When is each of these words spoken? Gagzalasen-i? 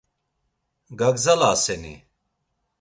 Gagzalasen-i? 0.99 1.95